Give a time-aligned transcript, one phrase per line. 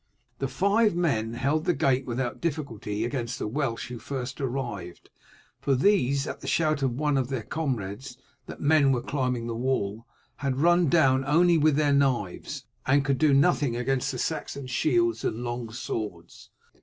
[0.39, 5.11] The five men held the gate without difficulty against the Welsh who first arrived,
[5.59, 8.17] for these, at the shout of one of their comrades
[8.47, 13.19] that men were climbing the wall, had run down only with their knives, and could
[13.19, 16.49] do nothing against the Saxon shields and long swords.